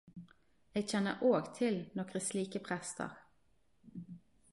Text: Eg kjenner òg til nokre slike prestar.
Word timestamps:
Eg 0.79 0.85
kjenner 0.93 1.19
òg 1.33 1.51
til 1.59 1.77
nokre 1.99 2.21
slike 2.29 2.63
prestar. 2.69 3.13